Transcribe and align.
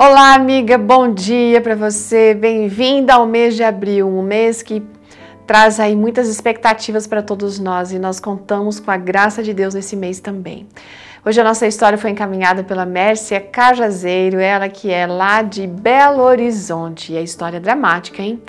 Olá, 0.00 0.34
amiga, 0.34 0.78
bom 0.78 1.12
dia 1.12 1.60
para 1.60 1.74
você. 1.74 2.32
Bem-vinda 2.32 3.14
ao 3.14 3.26
mês 3.26 3.56
de 3.56 3.64
abril, 3.64 4.06
um 4.06 4.22
mês 4.22 4.62
que 4.62 4.80
traz 5.44 5.80
aí 5.80 5.96
muitas 5.96 6.28
expectativas 6.28 7.04
para 7.04 7.20
todos 7.20 7.58
nós 7.58 7.90
e 7.90 7.98
nós 7.98 8.20
contamos 8.20 8.78
com 8.78 8.92
a 8.92 8.96
graça 8.96 9.42
de 9.42 9.52
Deus 9.52 9.74
nesse 9.74 9.96
mês 9.96 10.20
também. 10.20 10.68
Hoje 11.26 11.40
a 11.40 11.42
nossa 11.42 11.66
história 11.66 11.98
foi 11.98 12.10
encaminhada 12.10 12.62
pela 12.62 12.86
Mércia 12.86 13.40
Cajazeiro, 13.40 14.38
ela 14.38 14.68
que 14.68 14.88
é 14.88 15.04
lá 15.04 15.42
de 15.42 15.66
Belo 15.66 16.22
Horizonte. 16.22 17.14
E 17.14 17.18
a 17.18 17.20
história 17.20 17.56
é 17.56 17.60
dramática, 17.60 18.22
hein? 18.22 18.40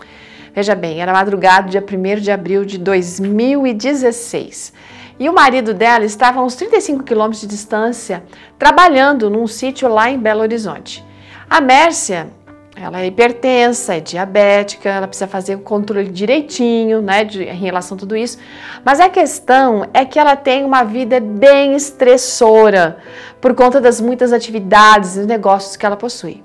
Veja 0.53 0.75
bem, 0.75 1.01
era 1.01 1.11
madrugada, 1.11 1.67
dia 1.67 1.83
1 1.83 2.21
de 2.21 2.29
abril 2.29 2.63
de 2.63 2.77
2016. 2.77 4.71
E 5.19 5.27
o 5.27 5.33
marido 5.33 5.73
dela 5.73 6.05
estava 6.05 6.41
a 6.41 6.43
uns 6.43 6.53
35 6.53 7.03
quilômetros 7.03 7.41
de 7.41 7.47
distância, 7.47 8.21
trabalhando 8.59 9.31
num 9.31 9.47
sítio 9.47 9.89
lá 9.89 10.11
em 10.11 10.19
Belo 10.19 10.41
Horizonte. 10.41 11.08
A 11.49 11.59
Mércia, 11.59 12.27
ela 12.75 13.01
é 13.01 13.07
hipertensa, 13.07 13.95
é 13.95 13.99
diabética, 13.99 14.87
ela 14.87 15.07
precisa 15.07 15.27
fazer 15.27 15.55
o 15.55 15.59
controle 15.59 16.07
direitinho, 16.07 17.01
né, 17.01 17.23
de, 17.23 17.43
em 17.43 17.57
relação 17.57 17.97
a 17.97 17.99
tudo 17.99 18.15
isso. 18.15 18.37
Mas 18.85 18.99
a 18.99 19.09
questão 19.09 19.83
é 19.91 20.05
que 20.05 20.19
ela 20.19 20.35
tem 20.35 20.63
uma 20.63 20.83
vida 20.83 21.19
bem 21.19 21.75
estressora 21.75 22.99
por 23.41 23.55
conta 23.55 23.81
das 23.81 23.99
muitas 23.99 24.31
atividades 24.31 25.15
e 25.15 25.25
negócios 25.25 25.75
que 25.75 25.83
ela 25.83 25.97
possui. 25.97 26.43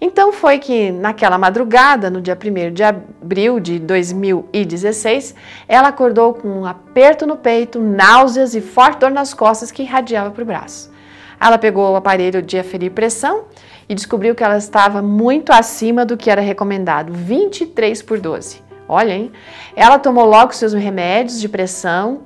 Então 0.00 0.32
foi 0.32 0.60
que 0.60 0.92
naquela 0.92 1.38
madrugada, 1.38 2.08
no 2.08 2.20
dia 2.20 2.38
1 2.40 2.72
de 2.72 2.84
abril 2.84 3.58
de 3.58 3.80
2016, 3.80 5.34
ela 5.66 5.88
acordou 5.88 6.34
com 6.34 6.60
um 6.60 6.66
aperto 6.66 7.26
no 7.26 7.36
peito, 7.36 7.80
náuseas 7.80 8.54
e 8.54 8.60
forte 8.60 9.00
dor 9.00 9.10
nas 9.10 9.34
costas 9.34 9.72
que 9.72 9.82
irradiava 9.82 10.30
para 10.30 10.42
o 10.42 10.46
braço. 10.46 10.94
Ela 11.40 11.58
pegou 11.58 11.92
o 11.92 11.96
aparelho 11.96 12.42
de 12.42 12.58
aferir 12.58 12.90
pressão 12.90 13.44
e 13.88 13.94
descobriu 13.94 14.34
que 14.34 14.42
ela 14.42 14.56
estava 14.56 15.00
muito 15.00 15.52
acima 15.52 16.04
do 16.04 16.16
que 16.16 16.30
era 16.30 16.40
recomendado, 16.40 17.12
23 17.12 18.02
por 18.02 18.18
12. 18.18 18.62
Olha, 18.88 19.12
hein? 19.12 19.32
Ela 19.74 19.98
tomou 19.98 20.24
logo 20.24 20.52
seus 20.52 20.72
remédios 20.72 21.40
de 21.40 21.48
pressão 21.48 22.20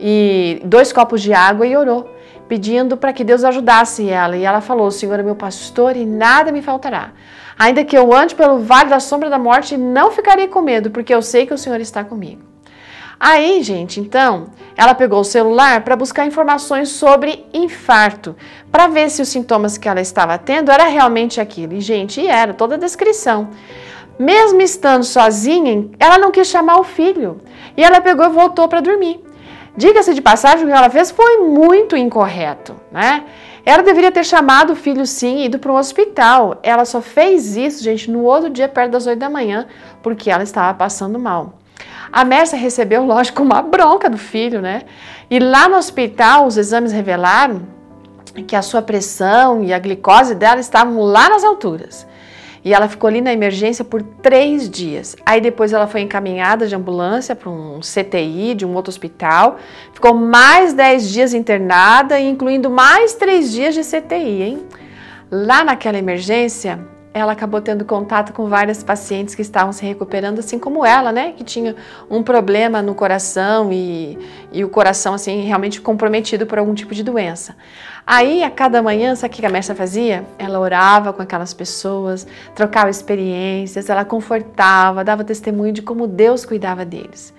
e 0.00 0.60
dois 0.64 0.92
copos 0.92 1.22
de 1.22 1.32
água 1.32 1.66
e 1.66 1.76
orou, 1.76 2.10
pedindo 2.48 2.96
para 2.96 3.12
que 3.12 3.24
Deus 3.24 3.44
ajudasse 3.44 4.08
ela. 4.08 4.36
E 4.36 4.44
ela 4.44 4.60
falou: 4.60 4.90
Senhor 4.90 5.18
é 5.18 5.22
meu 5.22 5.36
pastor 5.36 5.96
e 5.96 6.06
nada 6.06 6.52
me 6.52 6.62
faltará. 6.62 7.12
Ainda 7.58 7.84
que 7.84 7.96
eu 7.96 8.14
ande 8.14 8.34
pelo 8.34 8.58
vale 8.58 8.90
da 8.90 9.00
sombra 9.00 9.30
da 9.30 9.38
morte, 9.38 9.76
não 9.76 10.10
ficarei 10.10 10.48
com 10.48 10.60
medo, 10.60 10.90
porque 10.90 11.14
eu 11.14 11.22
sei 11.22 11.46
que 11.46 11.54
o 11.54 11.58
Senhor 11.58 11.80
está 11.80 12.04
comigo. 12.04 12.55
Aí, 13.18 13.62
gente, 13.62 13.98
então, 13.98 14.48
ela 14.76 14.94
pegou 14.94 15.20
o 15.20 15.24
celular 15.24 15.82
para 15.82 15.96
buscar 15.96 16.26
informações 16.26 16.90
sobre 16.90 17.46
infarto, 17.52 18.36
para 18.70 18.88
ver 18.88 19.10
se 19.10 19.22
os 19.22 19.28
sintomas 19.28 19.78
que 19.78 19.88
ela 19.88 20.00
estava 20.00 20.36
tendo 20.36 20.70
era 20.70 20.84
realmente 20.84 21.40
aquilo. 21.40 21.72
E, 21.72 21.80
gente, 21.80 22.26
era 22.26 22.52
toda 22.52 22.74
a 22.74 22.78
descrição. 22.78 23.48
Mesmo 24.18 24.60
estando 24.60 25.04
sozinha, 25.04 25.88
ela 25.98 26.18
não 26.18 26.30
quis 26.30 26.46
chamar 26.46 26.78
o 26.78 26.84
filho. 26.84 27.40
E 27.76 27.82
ela 27.82 28.00
pegou 28.00 28.26
e 28.26 28.30
voltou 28.30 28.68
para 28.68 28.80
dormir. 28.80 29.22
Diga-se 29.76 30.14
de 30.14 30.22
passagem, 30.22 30.64
o 30.64 30.68
que 30.68 30.74
ela 30.74 30.88
fez 30.88 31.10
foi 31.10 31.38
muito 31.38 31.96
incorreto, 31.96 32.74
né? 32.90 33.24
Ela 33.64 33.82
deveria 33.82 34.12
ter 34.12 34.24
chamado 34.24 34.72
o 34.72 34.76
filho 34.76 35.04
sim 35.04 35.38
e 35.38 35.46
ido 35.46 35.58
para 35.58 35.72
um 35.72 35.76
hospital. 35.76 36.58
Ela 36.62 36.84
só 36.84 37.02
fez 37.02 37.56
isso, 37.56 37.82
gente, 37.82 38.10
no 38.10 38.22
outro 38.22 38.48
dia, 38.48 38.68
perto 38.68 38.92
das 38.92 39.06
8 39.06 39.18
da 39.18 39.28
manhã, 39.28 39.66
porque 40.02 40.30
ela 40.30 40.44
estava 40.44 40.72
passando 40.72 41.18
mal. 41.18 41.58
A 42.12 42.24
Mércia 42.24 42.58
recebeu, 42.58 43.04
lógico, 43.04 43.42
uma 43.42 43.60
bronca 43.62 44.08
do 44.08 44.18
filho, 44.18 44.60
né? 44.60 44.82
E 45.30 45.38
lá 45.38 45.68
no 45.68 45.76
hospital, 45.76 46.46
os 46.46 46.56
exames 46.56 46.92
revelaram 46.92 47.62
que 48.46 48.54
a 48.54 48.62
sua 48.62 48.82
pressão 48.82 49.64
e 49.64 49.72
a 49.72 49.78
glicose 49.78 50.34
dela 50.34 50.60
estavam 50.60 51.00
lá 51.00 51.28
nas 51.28 51.42
alturas. 51.44 52.06
E 52.64 52.74
ela 52.74 52.88
ficou 52.88 53.06
ali 53.06 53.20
na 53.20 53.32
emergência 53.32 53.84
por 53.84 54.02
três 54.02 54.68
dias. 54.68 55.14
Aí 55.24 55.40
depois 55.40 55.72
ela 55.72 55.86
foi 55.86 56.00
encaminhada 56.00 56.66
de 56.66 56.74
ambulância 56.74 57.36
para 57.36 57.48
um 57.48 57.78
CTI 57.80 58.54
de 58.54 58.66
um 58.66 58.74
outro 58.74 58.90
hospital. 58.90 59.56
Ficou 59.92 60.14
mais 60.14 60.72
dez 60.72 61.08
dias 61.08 61.32
internada, 61.32 62.18
incluindo 62.18 62.68
mais 62.68 63.14
três 63.14 63.52
dias 63.52 63.72
de 63.72 63.82
CTI, 63.82 64.42
hein? 64.42 64.66
Lá 65.30 65.62
naquela 65.62 65.96
emergência, 65.96 66.80
ela 67.16 67.32
acabou 67.32 67.60
tendo 67.60 67.84
contato 67.84 68.32
com 68.32 68.46
várias 68.46 68.82
pacientes 68.82 69.34
que 69.34 69.42
estavam 69.42 69.72
se 69.72 69.84
recuperando, 69.84 70.38
assim 70.38 70.58
como 70.58 70.84
ela, 70.84 71.10
né? 71.10 71.32
Que 71.32 71.42
tinha 71.42 71.74
um 72.10 72.22
problema 72.22 72.82
no 72.82 72.94
coração 72.94 73.72
e, 73.72 74.18
e 74.52 74.62
o 74.62 74.68
coração, 74.68 75.14
assim, 75.14 75.40
realmente 75.40 75.80
comprometido 75.80 76.46
por 76.46 76.58
algum 76.58 76.74
tipo 76.74 76.94
de 76.94 77.02
doença. 77.02 77.56
Aí, 78.06 78.44
a 78.44 78.50
cada 78.50 78.82
manhã, 78.82 79.14
sabe 79.16 79.32
o 79.34 79.36
que 79.36 79.46
a 79.46 79.50
Mércia 79.50 79.74
fazia? 79.74 80.24
Ela 80.38 80.60
orava 80.60 81.12
com 81.12 81.22
aquelas 81.22 81.54
pessoas, 81.54 82.26
trocava 82.54 82.90
experiências, 82.90 83.88
ela 83.88 84.04
confortava, 84.04 85.02
dava 85.02 85.24
testemunho 85.24 85.72
de 85.72 85.82
como 85.82 86.06
Deus 86.06 86.44
cuidava 86.44 86.84
deles. 86.84 87.34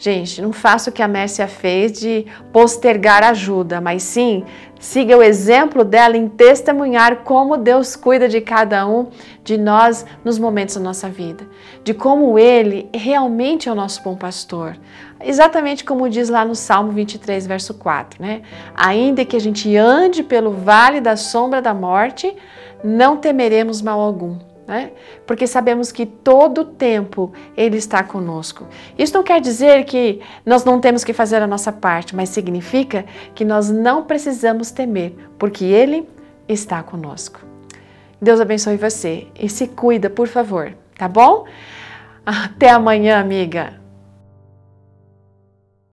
Gente, 0.00 0.40
não 0.40 0.50
faça 0.50 0.88
o 0.88 0.92
que 0.94 1.02
a 1.02 1.06
Mércia 1.06 1.46
fez 1.46 1.92
de 1.92 2.24
postergar 2.54 3.22
ajuda, 3.22 3.82
mas 3.82 4.02
sim 4.02 4.46
siga 4.78 5.14
o 5.14 5.22
exemplo 5.22 5.84
dela 5.84 6.16
em 6.16 6.26
testemunhar 6.26 7.16
como 7.16 7.58
Deus 7.58 7.96
cuida 7.96 8.26
de 8.26 8.40
cada 8.40 8.88
um 8.88 9.08
de 9.44 9.58
nós 9.58 10.06
nos 10.24 10.38
momentos 10.38 10.76
da 10.76 10.80
nossa 10.80 11.10
vida, 11.10 11.46
de 11.84 11.92
como 11.92 12.38
Ele 12.38 12.88
realmente 12.94 13.68
é 13.68 13.72
o 13.72 13.74
nosso 13.74 14.02
bom 14.02 14.16
pastor. 14.16 14.74
Exatamente 15.22 15.84
como 15.84 16.08
diz 16.08 16.30
lá 16.30 16.46
no 16.46 16.54
Salmo 16.54 16.92
23, 16.92 17.46
verso 17.46 17.74
4, 17.74 18.22
né? 18.22 18.40
Ainda 18.74 19.22
que 19.26 19.36
a 19.36 19.40
gente 19.40 19.76
ande 19.76 20.22
pelo 20.22 20.50
vale 20.50 21.02
da 21.02 21.14
sombra 21.14 21.60
da 21.60 21.74
morte, 21.74 22.34
não 22.82 23.18
temeremos 23.18 23.82
mal 23.82 24.00
algum 24.00 24.38
né? 24.70 24.92
Porque 25.26 25.48
sabemos 25.48 25.90
que 25.90 26.06
todo 26.06 26.64
tempo 26.64 27.32
Ele 27.56 27.76
está 27.76 28.04
conosco. 28.04 28.68
Isso 28.96 29.12
não 29.12 29.24
quer 29.24 29.40
dizer 29.40 29.84
que 29.84 30.20
nós 30.46 30.64
não 30.64 30.80
temos 30.80 31.02
que 31.02 31.12
fazer 31.12 31.42
a 31.42 31.46
nossa 31.46 31.72
parte, 31.72 32.14
mas 32.14 32.28
significa 32.28 33.04
que 33.34 33.44
nós 33.44 33.68
não 33.68 34.04
precisamos 34.04 34.70
temer, 34.70 35.12
porque 35.36 35.64
Ele 35.64 36.08
está 36.48 36.84
conosco. 36.84 37.40
Deus 38.22 38.40
abençoe 38.40 38.76
você 38.76 39.26
e 39.38 39.48
se 39.48 39.66
cuida, 39.66 40.08
por 40.08 40.28
favor, 40.28 40.72
tá 40.96 41.08
bom? 41.08 41.46
Até 42.24 42.70
amanhã, 42.70 43.18
amiga. 43.18 43.79